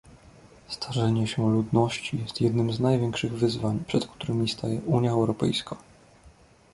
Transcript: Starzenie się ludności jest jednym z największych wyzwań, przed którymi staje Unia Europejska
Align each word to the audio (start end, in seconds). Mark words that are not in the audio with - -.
Starzenie 0.67 1.27
się 1.27 1.51
ludności 1.51 2.19
jest 2.21 2.41
jednym 2.41 2.71
z 2.73 2.79
największych 2.79 3.31
wyzwań, 3.33 3.83
przed 3.87 4.07
którymi 4.07 4.49
staje 4.49 4.81
Unia 4.81 5.11
Europejska 5.11 5.75